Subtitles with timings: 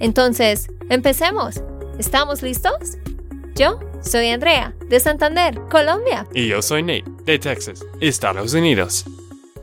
[0.00, 1.62] Entonces, empecemos.
[1.98, 2.98] ¿Estamos listos?
[3.54, 6.26] Yo soy Andrea, de Santander, Colombia.
[6.34, 9.04] Y yo soy Nate, de Texas, Estados Unidos.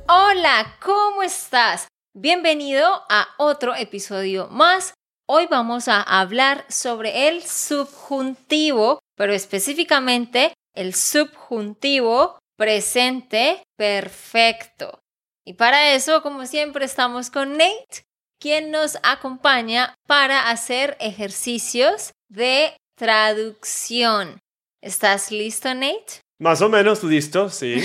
[0.08, 1.88] Hola, ¿cómo estás?
[2.14, 4.94] Bienvenido a otro episodio más.
[5.28, 15.00] Hoy vamos a hablar sobre el subjuntivo, pero específicamente el subjuntivo presente perfecto.
[15.46, 18.06] Y para eso, como siempre, estamos con Nate,
[18.42, 24.40] quien nos acompaña para hacer ejercicios de traducción.
[24.82, 26.22] ¿Estás listo, Nate?
[26.40, 27.82] Más o menos listo, sí.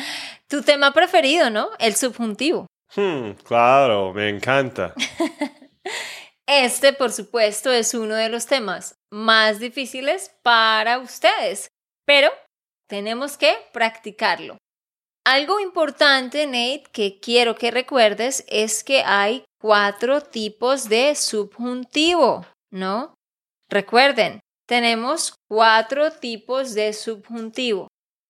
[0.48, 1.70] tu tema preferido, ¿no?
[1.80, 2.66] El subjuntivo.
[2.94, 4.94] Hmm, claro, me encanta.
[6.48, 11.66] Este, por supuesto, es uno de los temas más difíciles para ustedes,
[12.06, 12.30] pero
[12.88, 14.56] tenemos que practicarlo.
[15.26, 23.12] Algo importante, Nate, que quiero que recuerdes es que hay cuatro tipos de subjuntivo, ¿no?
[23.68, 27.88] Recuerden, tenemos cuatro tipos de subjuntivo.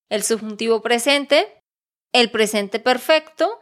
[0.08, 1.60] El subjuntivo presente,
[2.14, 3.60] el presente perfecto,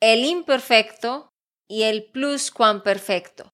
[0.00, 1.28] el imperfecto
[1.68, 3.48] y el pluscuamperfecto.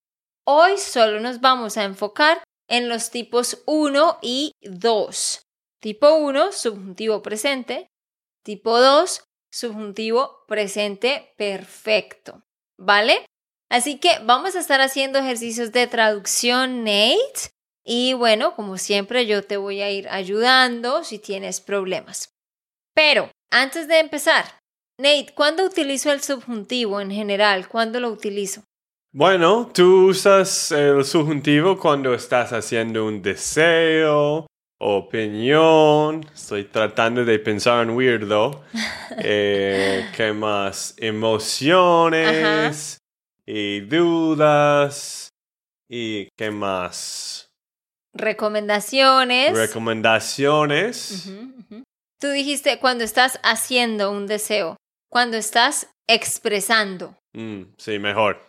[0.46, 5.41] Hoy solo nos vamos a enfocar en los tipos 1 y 2.
[5.80, 7.89] Tipo 1, subjuntivo presente.
[8.42, 12.42] Tipo 2, subjuntivo presente perfecto.
[12.78, 13.24] ¿Vale?
[13.70, 17.52] Así que vamos a estar haciendo ejercicios de traducción, Nate.
[17.84, 22.34] Y bueno, como siempre, yo te voy a ir ayudando si tienes problemas.
[22.94, 24.44] Pero, antes de empezar,
[24.98, 27.68] Nate, ¿cuándo utilizo el subjuntivo en general?
[27.68, 28.62] ¿Cuándo lo utilizo?
[29.14, 34.46] Bueno, tú usas el subjuntivo cuando estás haciendo un deseo,
[34.82, 36.26] opinión.
[36.34, 38.64] Estoy tratando de pensar en weirdo.
[39.24, 40.94] Eh, ¿Qué más?
[40.96, 42.96] Emociones
[43.44, 45.28] y dudas.
[45.86, 47.50] ¿Y qué más?
[48.14, 49.52] Recomendaciones.
[49.52, 51.30] Recomendaciones.
[52.18, 54.76] Tú dijiste cuando estás haciendo un deseo,
[55.10, 57.18] cuando estás expresando.
[57.34, 58.40] Mm, sí, mejor.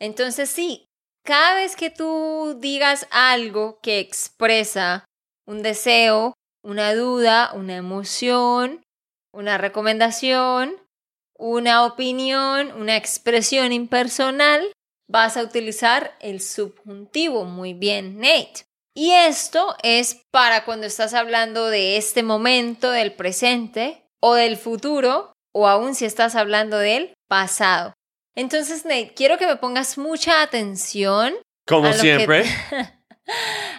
[0.00, 0.86] Entonces sí,
[1.26, 5.04] cada vez que tú digas algo que expresa
[5.48, 8.84] un deseo, una duda, una emoción,
[9.32, 10.76] una recomendación,
[11.38, 14.70] una opinión, una expresión impersonal,
[15.08, 17.46] vas a utilizar el subjuntivo.
[17.46, 18.66] Muy bien, Nate.
[18.94, 25.32] Y esto es para cuando estás hablando de este momento, del presente o del futuro,
[25.54, 27.94] o aún si estás hablando del pasado.
[28.34, 31.34] Entonces, Nate, quiero que me pongas mucha atención.
[31.66, 32.44] Como siempre.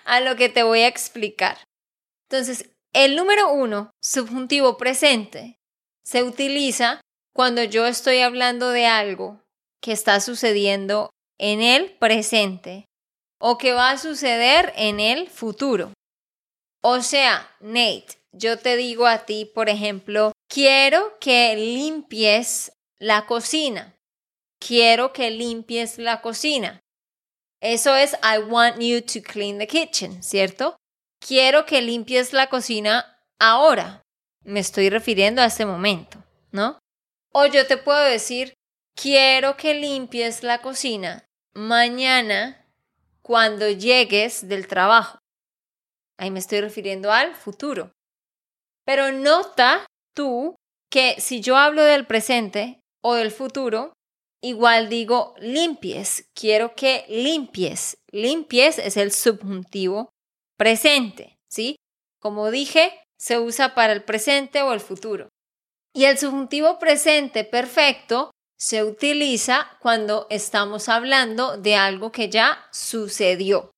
[0.05, 1.57] a lo que te voy a explicar.
[2.29, 5.59] Entonces, el número uno, subjuntivo presente,
[6.03, 7.01] se utiliza
[7.33, 9.41] cuando yo estoy hablando de algo
[9.81, 12.85] que está sucediendo en el presente
[13.39, 15.93] o que va a suceder en el futuro.
[16.83, 23.95] O sea, Nate, yo te digo a ti, por ejemplo, quiero que limpies la cocina.
[24.59, 26.79] Quiero que limpies la cocina.
[27.61, 30.77] Eso es I want you to clean the kitchen, ¿cierto?
[31.19, 34.01] Quiero que limpies la cocina ahora.
[34.43, 36.79] Me estoy refiriendo a este momento, ¿no?
[37.33, 38.53] O yo te puedo decir,
[38.95, 42.65] quiero que limpies la cocina mañana
[43.21, 45.19] cuando llegues del trabajo.
[46.17, 47.91] Ahí me estoy refiriendo al futuro.
[48.85, 50.55] Pero nota tú
[50.89, 53.93] que si yo hablo del presente o del futuro,
[54.41, 56.29] igual digo limpies.
[56.33, 57.97] Quiero que limpies.
[58.11, 60.09] Limpies es el subjuntivo
[60.57, 61.75] presente, ¿sí?
[62.19, 65.29] Como dije, se usa para el presente o el futuro.
[65.93, 73.71] Y el subjuntivo presente perfecto se utiliza cuando estamos hablando de algo que ya sucedió.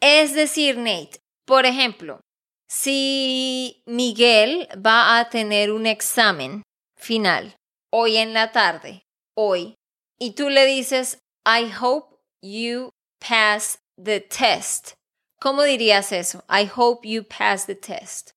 [0.00, 2.20] Es decir, Nate, por ejemplo,
[2.68, 6.62] si Miguel va a tener un examen
[6.98, 7.56] final
[7.92, 9.03] hoy en la tarde,
[9.36, 9.74] hoy,
[10.18, 12.90] y tú le dices, I hope you
[13.20, 14.94] pass the test.
[15.40, 16.44] ¿Cómo dirías eso?
[16.48, 18.30] I hope you pass the test.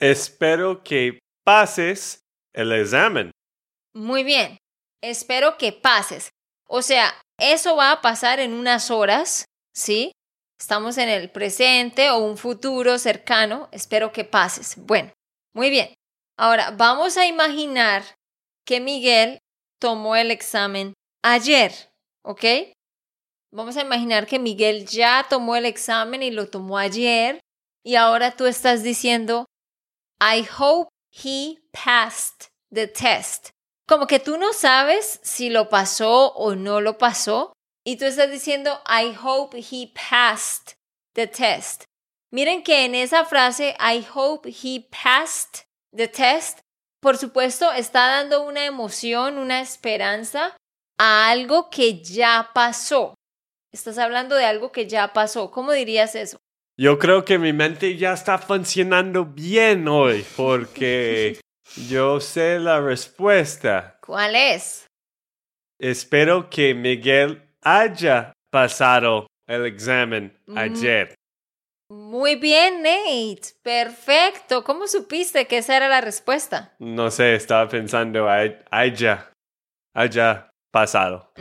[0.00, 2.20] Espero que pases
[2.54, 3.30] el examen.
[3.94, 4.56] Muy bien
[5.02, 6.30] espero que pases.
[6.66, 9.44] O sea, eso va a pasar en unas horas,
[9.74, 10.12] ¿sí?
[10.58, 14.74] Estamos en el presente o un futuro cercano, espero que pases.
[14.76, 15.12] Bueno,
[15.54, 15.94] muy bien.
[16.38, 18.02] Ahora, vamos a imaginar
[18.66, 19.38] que Miguel
[19.80, 21.72] tomó el examen ayer,
[22.24, 22.44] ¿ok?
[23.52, 27.40] Vamos a imaginar que Miguel ya tomó el examen y lo tomó ayer
[27.84, 29.46] y ahora tú estás diciendo,
[30.20, 33.50] I hope he passed the test.
[33.88, 37.52] Como que tú no sabes si lo pasó o no lo pasó
[37.84, 40.74] y tú estás diciendo, I hope he passed
[41.14, 41.84] the test.
[42.32, 46.59] Miren que en esa frase, I hope he passed the test,
[47.00, 50.56] por supuesto, está dando una emoción, una esperanza
[50.98, 53.14] a algo que ya pasó.
[53.72, 55.50] Estás hablando de algo que ya pasó.
[55.50, 56.38] ¿Cómo dirías eso?
[56.78, 61.38] Yo creo que mi mente ya está funcionando bien hoy porque
[61.88, 63.98] yo sé la respuesta.
[64.04, 64.86] ¿Cuál es?
[65.78, 70.58] Espero que Miguel haya pasado el examen Mm.
[70.58, 71.14] ayer.
[71.90, 73.56] Muy bien, Nate.
[73.62, 74.62] Perfecto.
[74.62, 76.72] ¿Cómo supiste que esa era la respuesta?
[76.78, 78.28] No sé, estaba pensando,
[78.70, 79.32] haya,
[79.92, 81.32] haya pasado.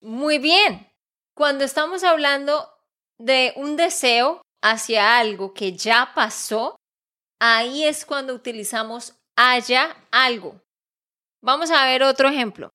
[0.00, 0.90] Muy bien.
[1.34, 2.66] Cuando estamos hablando
[3.18, 6.76] de un deseo hacia algo que ya pasó,
[7.38, 10.62] ahí es cuando utilizamos haya algo.
[11.42, 12.70] Vamos a ver otro ejemplo.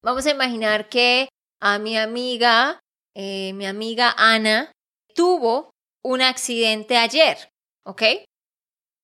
[0.00, 1.28] Vamos a imaginar que
[1.60, 2.78] a mi amiga,
[3.16, 4.70] eh, mi amiga Ana,
[5.14, 5.73] tuvo
[6.04, 7.48] un accidente ayer,
[7.84, 8.02] ¿ok?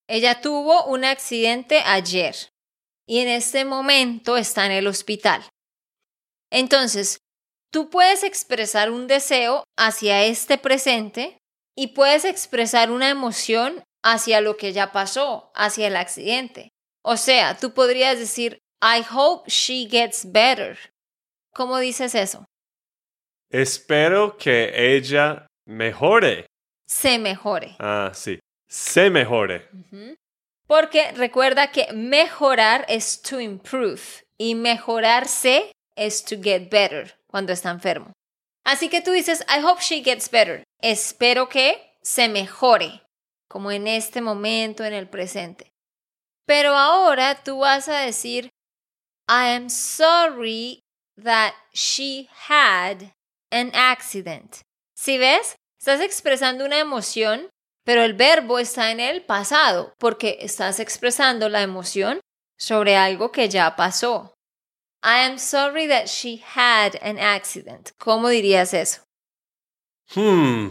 [0.08, 2.34] Ella tuvo un accidente ayer
[3.06, 5.42] y en este momento está en el hospital.
[6.50, 7.18] Entonces,
[7.72, 11.38] tú puedes expresar un deseo hacia este presente
[11.76, 16.70] y puedes expresar una emoción hacia lo que ya pasó, hacia el accidente.
[17.02, 20.78] O sea, tú podrías decir, I hope she gets better.
[21.54, 22.44] ¿Cómo dices eso?
[23.50, 26.46] Espero que ella mejore.
[26.90, 27.76] Se mejore.
[27.78, 28.40] Ah, sí.
[28.68, 29.68] Se mejore.
[30.66, 37.70] Porque recuerda que mejorar es to improve y mejorarse es to get better cuando está
[37.70, 38.12] enfermo.
[38.64, 40.64] Así que tú dices, I hope she gets better.
[40.82, 43.02] Espero que se mejore,
[43.48, 45.70] como en este momento, en el presente.
[46.44, 48.50] Pero ahora tú vas a decir,
[49.28, 50.80] I am sorry
[51.22, 53.12] that she had
[53.52, 54.60] an accident.
[54.96, 55.54] ¿Sí ves?
[55.80, 57.48] Estás expresando una emoción
[57.84, 62.20] pero el verbo está en el pasado porque estás expresando la emoción
[62.58, 64.34] sobre algo que ya pasó.
[65.02, 67.90] I am sorry that she had an accident.
[67.98, 69.02] ¿Cómo dirías eso?
[70.14, 70.68] Hmm.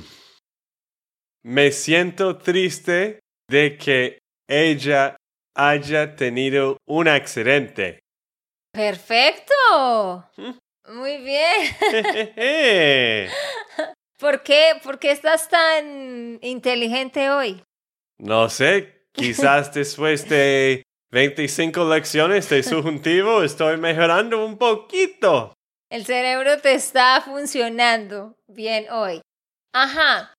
[1.44, 3.19] Me siento triste
[3.50, 5.15] de que ella
[5.56, 8.00] haya tenido un accidente.
[8.71, 10.29] Perfecto.
[10.38, 10.51] ¿Mm?
[10.94, 11.75] Muy bien.
[14.19, 17.63] ¿Por qué, ¿Por qué estás tan inteligente hoy?
[18.18, 25.54] No sé, quizás después de 25 lecciones de subjuntivo estoy mejorando un poquito.
[25.89, 29.21] El cerebro te está funcionando bien hoy.
[29.74, 30.33] Ajá.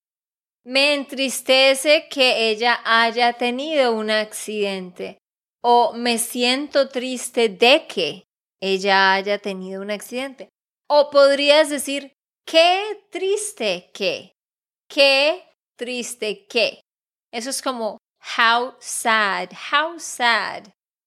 [0.62, 5.17] Me entristece que ella haya tenido un accidente.
[5.62, 8.25] O me siento triste de que
[8.60, 10.51] ella haya tenido un accidente.
[10.87, 12.13] O podrías decir,
[12.50, 14.32] qué triste que.
[14.88, 15.42] Qué
[15.76, 16.80] triste que.
[17.32, 17.98] Eso es como,
[18.38, 20.64] how sad, how sad.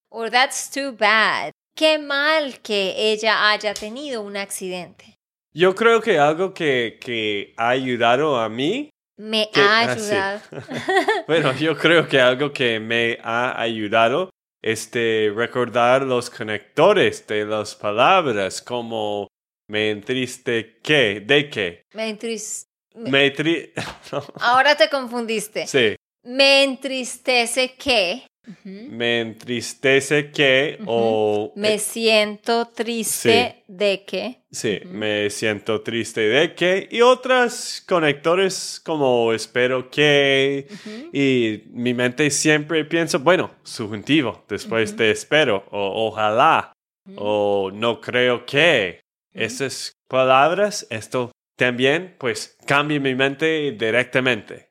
[0.09, 1.51] Or that's too bad.
[1.75, 5.15] Qué mal que ella haya tenido un accidente.
[5.53, 10.12] Yo creo que algo que, que ha ayudado a mí, Me Que- ha ah, sí.
[10.12, 10.41] ayudado.
[11.27, 14.29] bueno, yo creo que algo que me ha ayudado
[14.63, 19.27] es de recordar los conectores de las palabras, como
[19.67, 22.65] me entriste que, de que, Me entris-
[22.96, 23.72] me- me tri...
[24.12, 25.67] no, Ahora te confundiste.
[25.67, 28.24] sí, Me entristece que.
[28.65, 31.53] me entristece que o...
[31.55, 34.41] Me eh, siento triste de que.
[34.51, 40.67] Sí, me siento triste de que y otras conectores como espero que
[41.13, 46.74] y mi mente siempre piensa, bueno, subjuntivo después de espero o ojalá
[47.15, 49.02] o no creo que.
[49.34, 54.70] Esas palabras, esto también pues cambia mi mente directamente.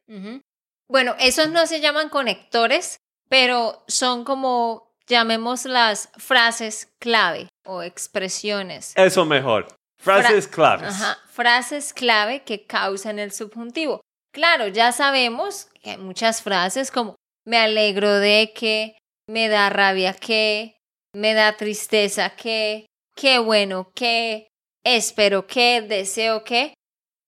[0.88, 8.92] Bueno, esos no se llaman conectores, pero son como, llamemos las frases clave o expresiones.
[8.96, 9.68] Eso mejor.
[9.98, 10.88] Frases claves.
[10.88, 14.00] Ajá, frases clave que causan el subjuntivo.
[14.32, 17.14] Claro, ya sabemos que hay muchas frases como
[17.46, 18.96] me alegro de que,
[19.28, 20.76] me da rabia que,
[21.14, 24.48] me da tristeza que, qué bueno que,
[24.84, 26.74] espero que, deseo que.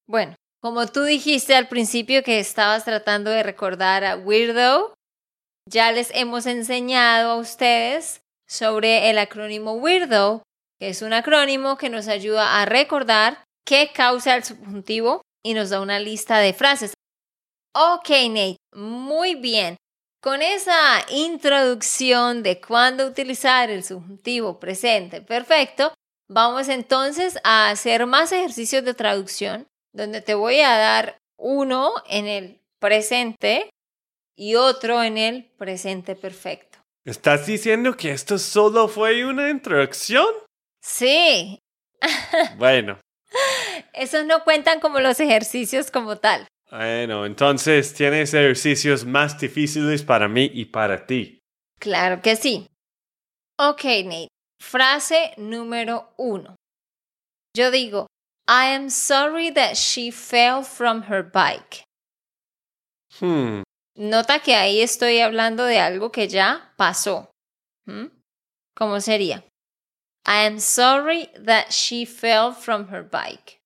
[0.07, 4.95] Bueno, como tú dijiste al principio que estabas tratando de recordar a Weirdo,
[5.69, 10.43] ya les hemos enseñado a ustedes sobre el acrónimo Weirdo,
[10.79, 15.71] que es un acrónimo que nos ayuda a recordar qué causa el subjuntivo y nos
[15.71, 16.95] da una lista de frases.
[17.75, 19.77] Ok, Nate, muy bien.
[20.23, 25.93] Con esa introducción de cuándo utilizar el subjuntivo presente perfecto,
[26.29, 32.27] vamos entonces a hacer más ejercicios de traducción, donde te voy a dar uno en
[32.27, 33.71] el presente
[34.37, 36.79] y otro en el presente perfecto.
[37.05, 40.27] ¿Estás diciendo que esto solo fue una introducción?
[40.83, 41.59] Sí.
[42.59, 42.99] Bueno,
[43.93, 46.47] Esos no cuentan como los ejercicios como tal.
[46.71, 51.39] bueno, entonces tienes ejercicios más difíciles para mí y para ti.
[51.81, 52.67] Claro que sí.
[53.59, 54.29] Ok, Nate.
[54.61, 56.57] Frase número uno.
[57.57, 58.07] Yo digo,
[58.49, 61.85] I am sorry that she fell from her bike.
[63.21, 63.63] Hmm,
[63.97, 67.29] Nota que ahí estoy hablando de algo que ya pasó.
[67.87, 68.07] ¿Mm?
[68.77, 69.45] ¿Cómo sería?
[70.27, 73.59] I am sorry that she fell from her bike.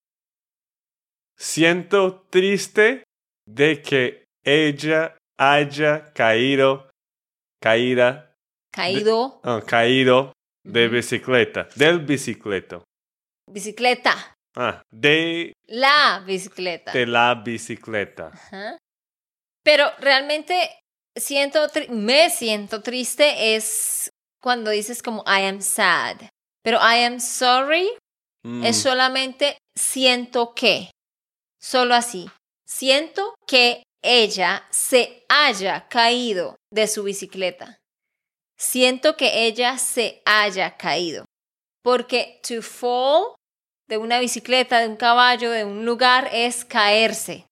[1.39, 3.05] siento triste
[3.47, 6.91] de que ella haya caído,
[7.63, 8.35] caída,
[8.73, 9.41] Caído.
[9.45, 10.33] ah, caído
[10.69, 12.85] de bicicleta, del bicicleto.
[13.51, 14.35] Bicicleta.
[14.57, 16.93] Ah, de, La bicicleta.
[16.93, 18.29] de la bicicleta.
[18.33, 18.77] Ajá.
[19.65, 20.79] Pero realmente
[21.17, 24.11] siento, tri- me siento triste es
[24.43, 26.17] cuando dices como I am sad.
[26.63, 27.89] Pero I am sorry
[28.45, 30.91] Mm, es solamente siento que.
[31.61, 32.31] Solo así.
[32.69, 37.79] Siento que ella se haya caído de su bicicleta.
[38.59, 41.25] Siento que ella se haya caído.
[41.83, 43.37] Porque to fall
[43.89, 47.47] de una bicicleta, de un caballo, de un lugar es caerse.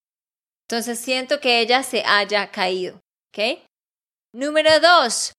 [0.68, 3.00] Entonces siento que ella se haya caído.
[3.28, 3.60] ¿Ok?
[4.34, 5.32] Número dos.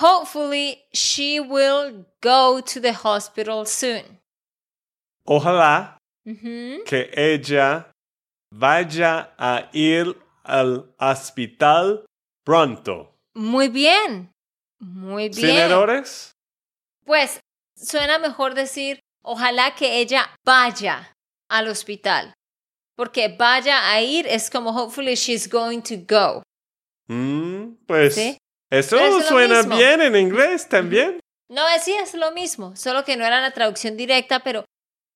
[0.00, 4.20] Hopefully she will go to the hospital soon.
[5.26, 7.90] Ojalá que ella
[8.50, 12.04] vaya a ir al hospital
[12.44, 13.14] pronto.
[13.34, 14.33] Muy bien.
[14.84, 15.56] Muy ¿Sin bien.
[15.58, 16.32] errores?
[17.04, 17.40] Pues
[17.76, 21.12] suena mejor decir, ojalá que ella vaya
[21.48, 22.34] al hospital.
[22.96, 26.42] Porque vaya a ir es como hopefully she's going to go.
[27.08, 28.38] Mm, pues ¿Sí?
[28.70, 31.20] eso es suena bien en inglés también.
[31.48, 34.64] No, sí, es lo mismo, solo que no era la traducción directa, pero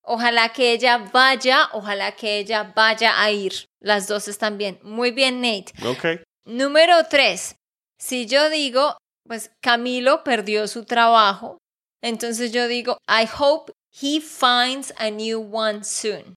[0.02, 3.64] ojalá que ella vaya, ojalá que ella vaya a ir.
[3.80, 4.78] Las dos están bien.
[4.82, 5.72] Muy bien, Nate.
[5.87, 6.20] Ok.
[6.44, 7.56] Número tres.
[7.98, 8.96] Si yo digo,
[9.28, 11.58] pues Camilo perdió su trabajo,
[12.02, 16.35] entonces yo digo, I hope he finds a new one soon.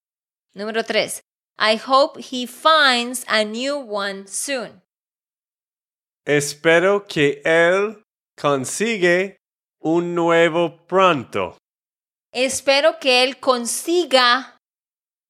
[0.54, 1.22] Número tres.
[1.58, 4.82] I hope he finds a new one soon.
[6.26, 8.04] Espero que él
[8.40, 9.38] consigue
[9.80, 11.58] un nuevo pronto.
[12.34, 14.58] Espero que él consiga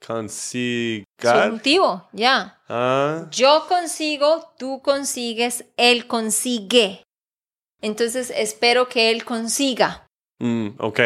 [0.05, 1.05] Consigar.
[1.21, 2.59] subjuntivo, ya.
[2.67, 7.03] Ah, Yo consigo, tú consigues, él consigue.
[7.81, 10.07] Entonces espero que él consiga.
[10.39, 10.99] mm, ok.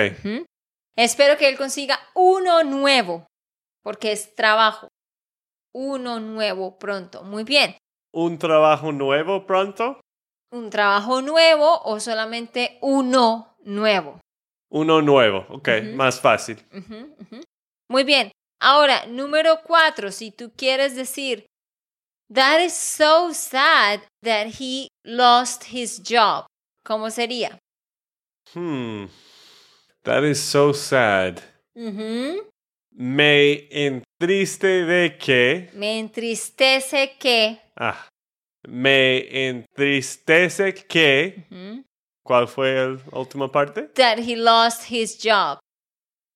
[0.97, 3.25] Espero que él consiga uno nuevo,
[3.83, 4.87] porque es trabajo.
[5.73, 7.23] Uno nuevo pronto.
[7.23, 7.75] Muy bien.
[8.13, 9.99] ¿Un trabajo nuevo pronto?
[10.51, 14.21] Un trabajo nuevo o solamente uno nuevo.
[14.71, 15.45] Uno nuevo.
[15.49, 16.63] Ok, más fácil.
[17.89, 18.31] Muy bien.
[18.61, 21.45] Ahora, número cuatro, si tú quieres decir,
[22.33, 26.45] That is so sad that he lost his job.
[26.85, 27.57] ¿Cómo sería?
[28.53, 29.07] Hmm.
[30.03, 31.39] That is so sad.
[32.91, 35.71] Me entriste de que.
[35.73, 37.59] Me entristece que.
[37.75, 38.07] Ah.
[38.67, 41.47] Me entristece que.
[41.49, 41.83] Ujú.
[42.23, 43.89] ¿Cuál fue la última parte?
[43.95, 45.57] That he lost his job.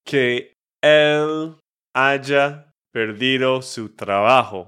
[0.03, 1.57] Que él
[1.95, 4.67] haya perdido su trabajo.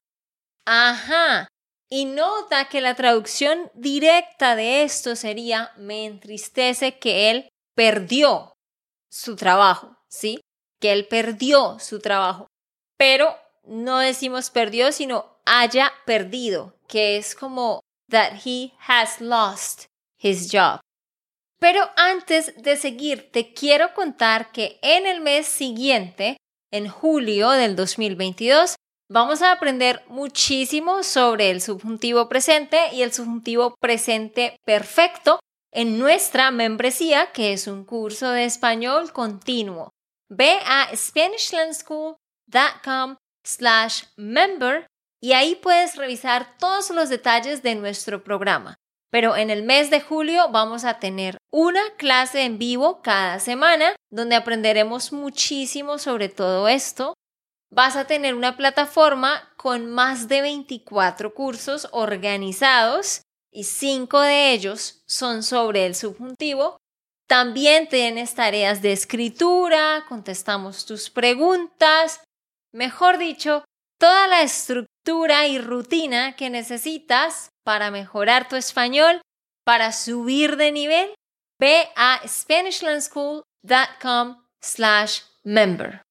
[0.68, 1.48] Ajá.
[1.94, 8.54] Y nota que la traducción directa de esto sería me entristece que él perdió
[9.10, 10.40] su trabajo, ¿sí?
[10.80, 12.48] Que él perdió su trabajo.
[12.98, 19.86] Pero no decimos perdió, sino haya perdido, que es como that he has lost
[20.18, 20.80] his job.
[21.60, 26.38] Pero antes de seguir, te quiero contar que en el mes siguiente,
[26.72, 28.76] en julio del 2022,
[29.12, 35.42] vamos a aprender muchísimo sobre el subjuntivo presente y el subjuntivo presente perfecto
[35.74, 39.90] en nuestra membresía, que es un curso de español continuo.
[40.30, 44.88] ve a SpanishLandSchool.com slash member
[45.22, 48.76] y ahí puedes revisar todos los detalles de nuestro programa.
[49.12, 53.94] Pero en el mes de julio vamos a tener una clase en vivo cada semana
[54.10, 57.14] donde aprenderemos muchísimo sobre todo esto.
[57.74, 65.02] Vas a tener una plataforma con más de 24 cursos organizados y 5 de ellos
[65.08, 66.76] son sobre el subjuntivo.
[67.28, 72.22] También tienes tareas de escritura, contestamos tus preguntas,
[72.74, 73.64] mejor dicho,
[73.98, 79.22] toda la estructura y rutina que necesitas para mejorar tu español,
[79.64, 81.16] para subir de nivel,
[81.58, 86.02] ve a SpanishLandSchool.com slash member.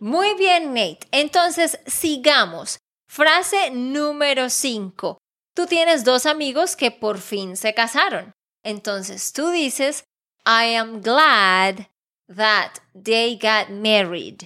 [0.00, 1.06] Muy bien, Nate.
[1.12, 2.78] Entonces, sigamos.
[3.06, 5.18] Frase número 5.
[5.54, 8.32] Tú tienes dos amigos que por fin se casaron.
[8.62, 10.04] Entonces tú dices,
[10.46, 11.88] I am glad
[12.34, 14.42] that they got married.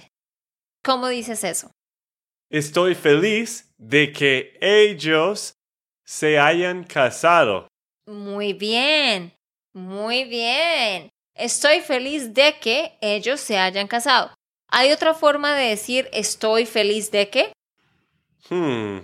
[0.83, 1.71] ¿Cómo dices eso?
[2.49, 5.53] Estoy feliz de que ellos
[6.05, 7.67] se hayan casado.
[8.07, 9.33] Muy bien,
[9.73, 11.09] muy bien.
[11.33, 14.33] Estoy feliz de que ellos se hayan casado.
[14.69, 17.53] ¿Hay otra forma de decir estoy feliz de que?
[18.49, 18.99] Hmm.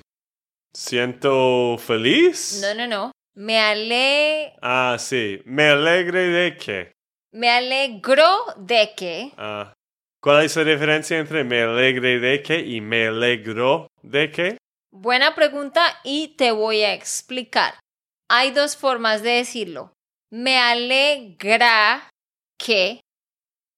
[0.73, 2.59] ¿Siento feliz?
[2.61, 3.11] No, no, no.
[3.35, 4.53] Me ale...
[4.61, 5.41] Ah, sí.
[5.45, 6.91] Me alegre de que.
[7.33, 9.31] Me alegro de que.
[9.37, 9.73] Ah.
[10.21, 14.57] ¿Cuál es la diferencia entre me alegre de que y me alegro de que?
[14.91, 17.73] Buena pregunta y te voy a explicar.
[18.29, 19.93] Hay dos formas de decirlo.
[20.29, 22.07] Me alegra
[22.57, 23.01] que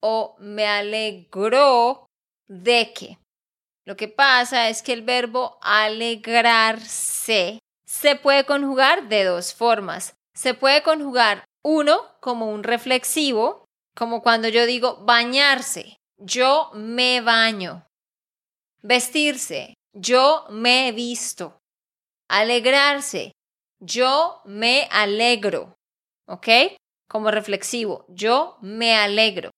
[0.04, 2.08] o me alegró
[2.50, 3.18] de que.
[3.86, 10.16] Lo que pasa es que el verbo alegrarse se puede conjugar de dos formas.
[10.36, 13.64] Se puede conjugar uno como un reflexivo,
[13.96, 17.88] como cuando yo digo bañarse, yo me baño.
[18.82, 21.60] Vestirse, yo me he visto.
[22.30, 23.32] Alegrarse,
[23.80, 25.76] yo me alegro.
[26.28, 26.48] ¿Ok?
[27.08, 29.52] Como reflexivo, yo me alegro.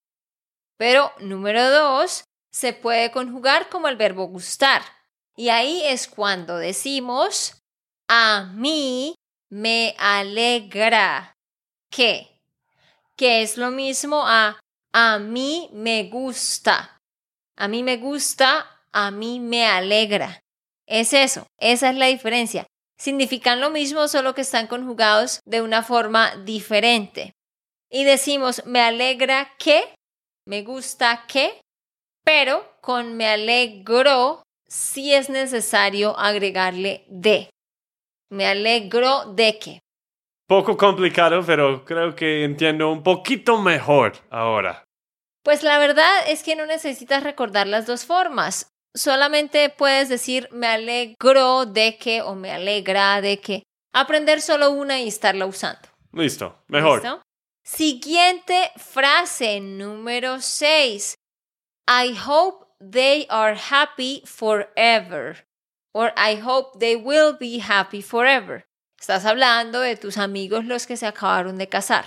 [0.76, 4.82] Pero número dos, se puede conjugar como el verbo gustar.
[5.36, 7.62] Y ahí es cuando decimos,
[8.08, 9.14] a mí
[9.50, 11.34] me alegra
[11.90, 12.40] que,
[13.16, 14.58] que es lo mismo a
[14.92, 17.02] a mí me gusta.
[17.56, 20.40] A mí me gusta a mí me alegra.
[20.86, 22.66] Es eso, esa es la diferencia.
[22.96, 27.34] Significan lo mismo, solo que están conjugados de una forma diferente.
[27.90, 29.84] Y decimos, me alegra que,
[30.46, 31.60] me gusta que,
[32.24, 37.50] pero con me alegro sí es necesario agregarle de.
[38.30, 39.78] Me alegro de que.
[40.48, 44.84] Poco complicado, pero creo que entiendo un poquito mejor ahora.
[45.42, 50.66] Pues la verdad es que no necesitas recordar las dos formas solamente puedes decir me
[50.66, 53.62] alegro de que o me alegra de que.
[53.92, 55.88] Aprender solo una y estarla usando.
[56.12, 57.22] Listo, mejor.
[57.66, 61.16] Siguiente frase número 6.
[61.88, 65.44] I hope they are happy forever.
[65.92, 68.64] Or I hope they will be happy forever.
[69.00, 72.04] Estás hablando de tus amigos los que se acabaron de casar.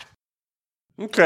[0.97, 1.19] Ok.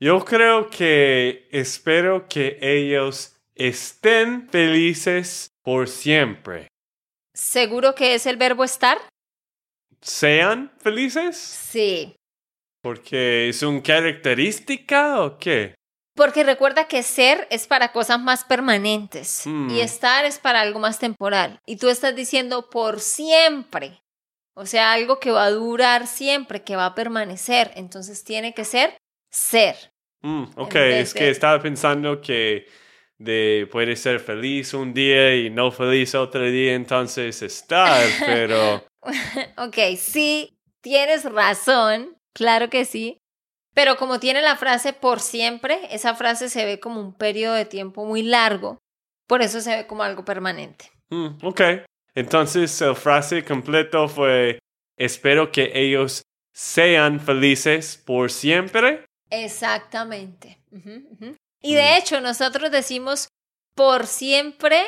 [0.00, 6.68] Yo creo que espero que ellos estén felices por siempre.
[7.34, 8.98] ¿Seguro que es el verbo estar?
[10.00, 11.36] ¿Sean felices?
[11.36, 12.17] Sí.
[12.88, 15.74] ¿Porque es una característica o qué?
[16.16, 19.70] Porque recuerda que ser es para cosas más permanentes y Mm.
[19.80, 21.60] estar es para algo más temporal.
[21.66, 24.00] Y tú estás diciendo por siempre.
[24.56, 27.70] O sea, algo que va a durar siempre, que va a permanecer.
[27.76, 28.96] Entonces tiene que ser
[29.30, 29.76] ser.
[30.22, 32.66] Mm, ok, es de- que estaba pensando que
[33.18, 38.82] de puede ser feliz un día y no feliz otro día, entonces estar, pero
[39.58, 43.18] Ok, sí, tienes razón, claro que sí.
[43.74, 47.66] Pero como tiene la frase por siempre, esa frase se ve como un periodo de
[47.66, 48.78] tiempo muy largo.
[49.26, 50.90] Por eso se ve como algo permanente.
[51.10, 51.60] mm, ok.
[52.14, 54.58] Entonces la frase completo fue
[54.96, 56.22] espero que ellos
[56.52, 59.04] sean felices por siempre.
[59.30, 60.58] Exactamente.
[61.60, 63.28] Y de hecho, nosotros decimos
[63.74, 64.82] por siempre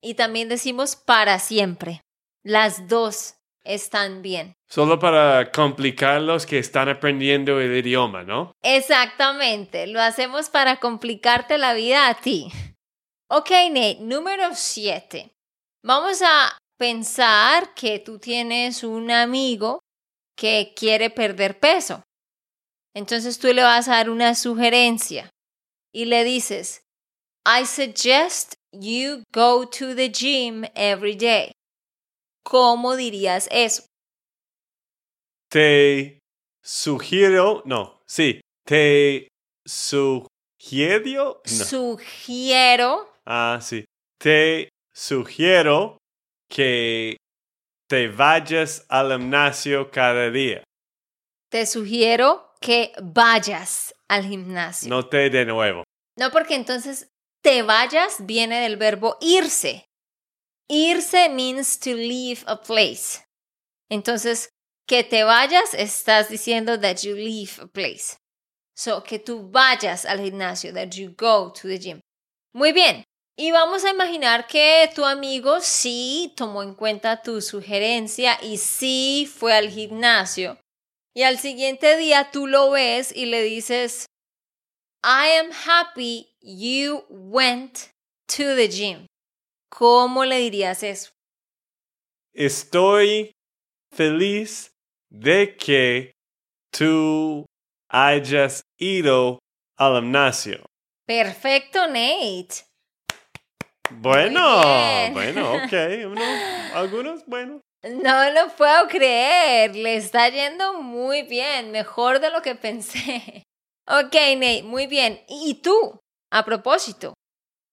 [0.00, 2.02] y también decimos para siempre.
[2.44, 4.54] Las dos están bien.
[4.68, 8.52] Solo para complicar los que están aprendiendo el idioma, ¿no?
[8.62, 12.50] Exactamente, lo hacemos para complicarte la vida a ti.
[13.30, 15.30] Ok, Nate, número 7.
[15.82, 19.80] Vamos a pensar que tú tienes un amigo
[20.36, 22.02] que quiere perder peso.
[22.94, 25.30] Entonces tú le vas a dar una sugerencia
[25.92, 26.82] y le dices,
[27.44, 31.52] I suggest you go to the gym every day.
[32.48, 33.84] ¿Cómo dirías eso?
[35.50, 36.18] Te
[36.64, 39.28] sugiero, no, sí, te
[39.66, 41.64] sugiero, no.
[41.66, 43.12] Sugiero.
[43.26, 43.84] Ah, sí.
[44.18, 45.98] Te sugiero
[46.48, 47.18] que
[47.86, 50.64] te vayas al gimnasio cada día.
[51.50, 54.88] Te sugiero que vayas al gimnasio.
[54.88, 55.84] No te de nuevo.
[56.16, 57.10] No, porque entonces
[57.42, 59.87] te vayas viene del verbo irse.
[60.70, 63.24] Irse means to leave a place.
[63.90, 64.50] Entonces,
[64.86, 68.18] que te vayas, estás diciendo that you leave a place.
[68.74, 72.00] So, que tú vayas al gimnasio, that you go to the gym.
[72.54, 73.04] Muy bien.
[73.36, 79.30] Y vamos a imaginar que tu amigo sí tomó en cuenta tu sugerencia y sí
[79.32, 80.58] fue al gimnasio.
[81.14, 84.06] Y al siguiente día tú lo ves y le dices,
[85.04, 87.90] I am happy you went
[88.26, 89.06] to the gym.
[89.82, 91.12] ¿Cómo le dirías eso?
[92.34, 93.30] Estoy
[93.94, 94.72] feliz
[95.08, 96.10] de que
[96.76, 97.46] tú
[97.88, 99.38] hayas ido
[99.76, 100.66] al gimnasio.
[101.06, 102.64] Perfecto, Nate.
[103.90, 104.42] Bueno,
[105.12, 105.72] bueno, ok.
[106.06, 106.22] uno-
[106.74, 107.60] algunos, bueno.
[107.84, 109.76] No lo puedo creer.
[109.76, 111.70] Le está yendo muy bien.
[111.70, 113.44] Mejor de lo que pensé.
[113.90, 115.24] Ok, Nate, muy bien.
[115.28, 115.98] ¿Y tú?
[116.30, 117.14] A propósito,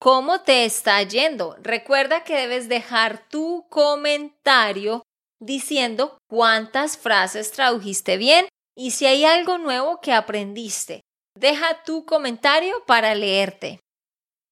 [0.05, 1.57] ¿cómo te está yendo?
[1.63, 5.01] Recuerda que debes dejar tu comentario
[5.39, 11.01] diciendo cuántas frases tradujiste bien y si hay algo nuevo que aprendiste.
[11.35, 13.79] Deja tu comentario para leerte.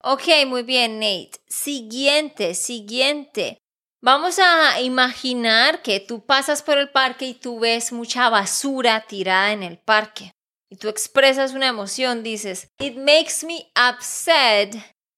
[0.01, 1.33] Ok, muy bien, Nate.
[1.47, 3.59] Siguiente, siguiente.
[4.01, 9.51] Vamos a imaginar que tú pasas por el parque y tú ves mucha basura tirada
[9.51, 10.31] en el parque.
[10.71, 14.75] Y tú expresas una emoción, dices, It makes me upset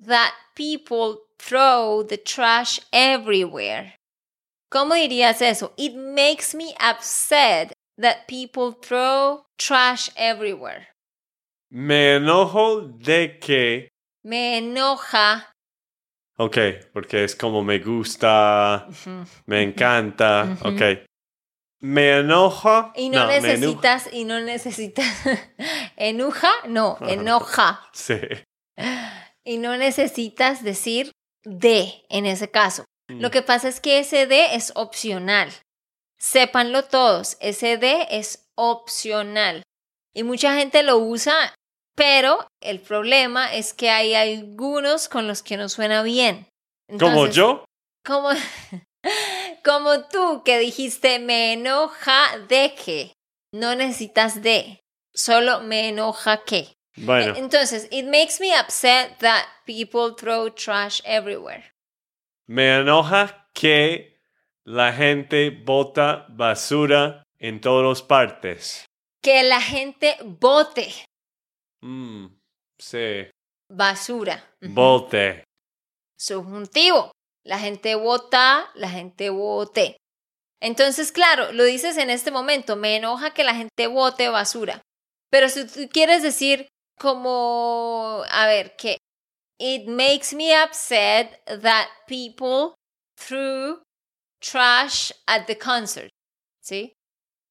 [0.07, 3.95] that people throw the trash everywhere.
[4.71, 5.73] ¿Cómo dirías eso?
[5.77, 10.87] It makes me upset that people throw trash everywhere.
[11.71, 13.89] Me enojo de que.
[14.23, 15.51] Me enoja.
[16.37, 16.57] Ok,
[16.93, 18.87] porque es como me gusta,
[19.45, 20.57] me encanta.
[20.59, 20.67] Ujú.
[20.69, 20.81] Ok.
[21.81, 22.91] Me enoja.
[22.95, 25.05] Y no, enu- necesitas, y no necesitas.
[25.95, 26.49] ¿Enuja?
[26.67, 27.81] No, enoja.
[27.93, 28.19] Sí.
[29.45, 31.11] Y no necesitas decir
[31.43, 32.85] de en ese caso.
[33.07, 33.21] Mm.
[33.21, 35.51] Lo que pasa es que ese de es opcional.
[36.17, 39.63] Sépanlo todos, ese de es opcional.
[40.13, 41.53] Y mucha gente lo usa,
[41.95, 46.47] pero el problema es que hay algunos con los que no suena bien.
[46.99, 47.65] Como yo.
[48.03, 48.29] Como,
[49.63, 53.13] como tú que dijiste me enoja de que.
[53.53, 54.81] No necesitas de.
[55.13, 56.73] Solo me enoja que.
[56.97, 61.63] Bueno, Entonces, it makes me upset that people throw trash everywhere.
[62.47, 64.17] me enoja que
[64.65, 68.85] la gente bota basura en todas partes.
[69.21, 70.87] Que la gente bote
[71.81, 72.27] Mm,
[72.79, 73.27] sí.
[73.69, 74.43] basura.
[74.61, 75.43] Bote.
[76.17, 77.11] Subjuntivo.
[77.43, 79.97] La gente vota, la gente vote.
[80.61, 84.81] Entonces, claro, lo dices en este momento, me enoja que la gente vote basura.
[85.29, 86.67] Pero si tú quieres decir
[86.99, 88.97] como, a ver, que
[89.59, 92.75] it makes me upset that people
[93.17, 93.81] threw
[94.41, 96.09] trash at the concert,
[96.63, 96.93] ¿sí?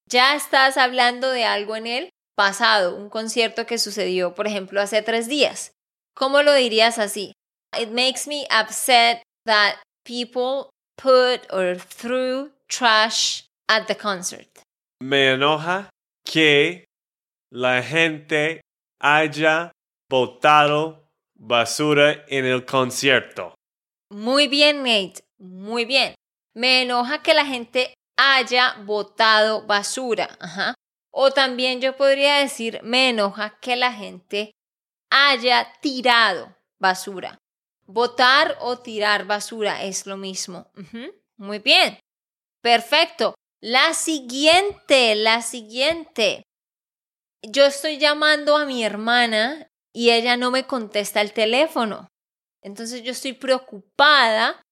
[0.08, 5.02] Ya estás hablando de algo en el pasado, un concierto que sucedió, por ejemplo, hace
[5.02, 5.72] tres días.
[6.14, 7.32] ¿Cómo lo dirías así?
[7.78, 14.48] It makes me upset that people put or threw trash at the concert.
[15.02, 15.90] Me enoja
[16.24, 16.84] que
[17.50, 18.60] la gente
[19.04, 19.70] haya
[20.08, 23.54] botado basura en el concierto.
[24.10, 25.22] Muy bien, Nate.
[25.36, 26.14] Muy bien.
[26.54, 30.30] Me enoja que la gente haya botado basura.
[30.40, 30.74] Ajá.
[31.10, 34.52] O también yo podría decir, me enoja que la gente
[35.10, 37.36] haya tirado basura.
[37.86, 40.70] Botar o tirar basura es lo mismo.
[41.36, 41.98] Muy bien.
[42.62, 43.34] Perfecto.
[43.60, 46.42] La siguiente, la siguiente.
[47.48, 52.08] Yo estoy llamando a mi hermana y ella no me contesta el teléfono.
[52.62, 54.62] Entonces yo estoy preocupada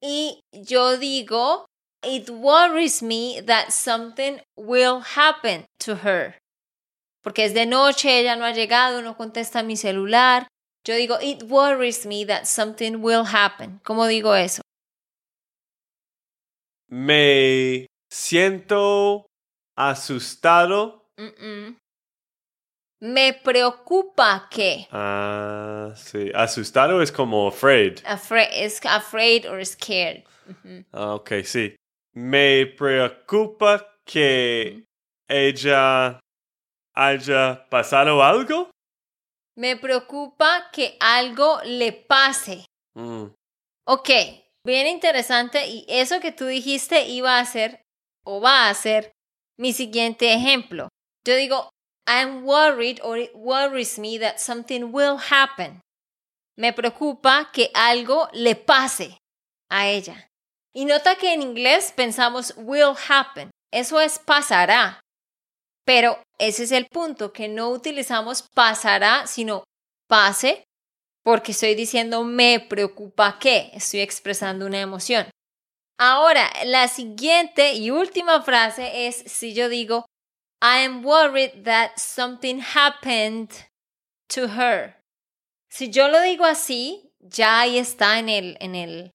[0.00, 1.66] y yo digo,
[2.04, 6.38] it worries me that something will happen to her.
[7.22, 10.46] Porque es de noche, ella no ha llegado, no contesta mi celular.
[10.84, 13.80] Yo digo, it worries me that something will happen.
[13.84, 14.62] ¿Cómo digo eso?
[16.88, 19.26] Me siento
[19.76, 21.81] asustado Mm-mm.
[23.02, 24.86] Me preocupa que.
[24.92, 26.30] Ah, sí.
[26.32, 27.98] Asustado es como afraid.
[28.04, 30.22] Afraid, es afraid or scared.
[30.48, 30.84] Ujú.
[30.92, 31.74] Ah, ok, sí.
[32.14, 34.84] Me preocupa que
[35.28, 36.20] ella
[36.94, 38.70] haya pasado algo.
[39.56, 42.64] Me preocupa que algo le pase.
[42.94, 43.26] Mm,
[43.84, 44.10] Ok,
[44.64, 45.66] bien interesante.
[45.66, 47.82] Y eso que tú dijiste iba a ser
[48.24, 49.10] o va a ser
[49.58, 50.86] mi siguiente ejemplo.
[51.26, 51.68] Yo digo,
[52.06, 55.80] I'm worried or it worries me that something will happen.
[56.56, 59.16] Me preocupa que algo le pase
[59.70, 60.28] a ella.
[60.74, 63.50] Y nota que en inglés pensamos will happen.
[63.72, 65.00] Eso es pasará.
[65.84, 69.64] Pero ese es el punto, que no utilizamos pasará, sino
[70.08, 70.64] pase,
[71.24, 75.28] porque estoy diciendo me preocupa que, estoy expresando una emoción.
[75.98, 80.06] Ahora, la siguiente y última frase es si yo digo,
[80.62, 83.66] I am worried that something happened
[84.28, 84.94] to her.
[85.68, 89.10] Si yo lo digo así, ya ahí está en el, en el,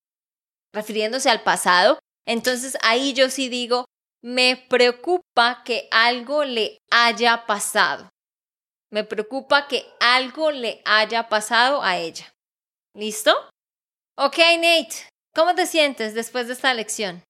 [0.73, 1.99] refiriéndose al pasado.
[2.25, 3.86] Entonces ahí yo sí digo,
[4.21, 8.10] me preocupa que algo le haya pasado.
[8.91, 12.29] Me preocupa que algo le haya pasado a ella.
[12.93, 13.33] ¿Listo?
[14.17, 17.23] Ok, Nate, ¿cómo te sientes después de esta lección?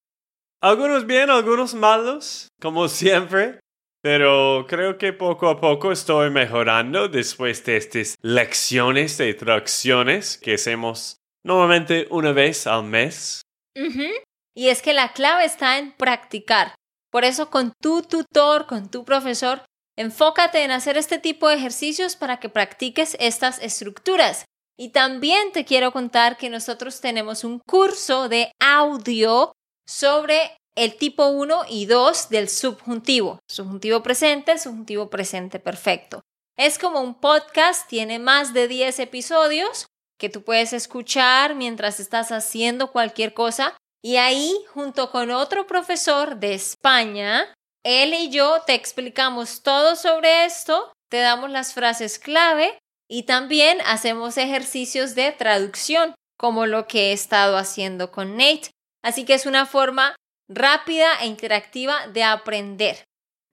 [0.60, 3.60] Algunos bien, algunos malos, como siempre.
[4.08, 10.54] Pero creo que poco a poco estoy mejorando después de estas lecciones de traducciones que
[10.54, 13.42] hacemos normalmente una vez al mes.
[13.76, 14.08] Ujú.
[14.56, 16.74] Y es que la clave está en practicar.
[17.12, 19.66] Por eso con tu tutor, con tu profesor,
[19.98, 24.46] enfócate en hacer este tipo de ejercicios para que practiques estas estructuras.
[24.78, 29.52] Y también te quiero contar que nosotros tenemos un curso de audio
[29.86, 33.40] sobre el tipo 1 y 2 del subjuntivo.
[33.50, 36.22] Subjuntivo presente, subjuntivo presente perfecto.
[36.56, 39.88] Es como un podcast, tiene más de 10 episodios
[40.20, 43.76] que tú puedes escuchar mientras estás haciendo cualquier cosa.
[44.04, 47.52] Y ahí, junto con otro profesor de España,
[47.84, 52.78] él y yo te explicamos todo sobre esto, te damos las frases clave
[53.10, 58.70] y también hacemos ejercicios de traducción, como lo que he estado haciendo con Nate.
[59.04, 60.16] Así que es una forma
[60.50, 63.04] rápida e interactiva de aprender.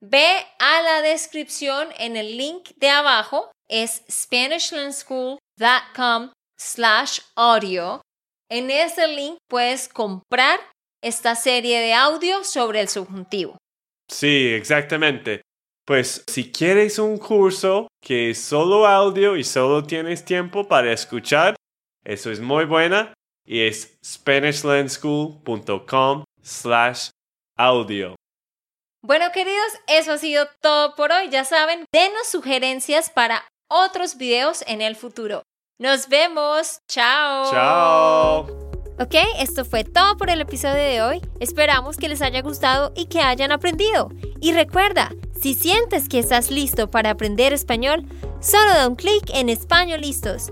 [0.01, 8.01] Ve a la descripción en el link de abajo, es SpanishLandSchool.com slash audio.
[8.49, 10.59] En ese link puedes comprar
[11.01, 13.57] esta serie de audio sobre el subjuntivo.
[14.07, 15.41] Sí, exactamente.
[15.85, 21.55] Pues si quieres un curso que es solo audio y solo tienes tiempo para escuchar,
[22.03, 23.13] eso es muy buena
[23.45, 27.09] y es SpanishLandSchool.com slash
[27.57, 28.15] audio.
[29.03, 31.29] Bueno, queridos, eso ha sido todo por hoy.
[31.29, 35.43] Ya saben, denos sugerencias para otros videos en el futuro.
[35.79, 36.79] Nos vemos.
[36.87, 37.51] Chao.
[37.51, 38.41] Chao.
[38.97, 41.21] Ok, esto fue todo por el episodio de hoy.
[41.39, 44.09] Esperamos que les haya gustado y que hayan aprendido.
[44.39, 48.05] Y recuerda, si sientes que estás listo para aprender español,
[48.39, 50.51] solo da un clic en Español Listos.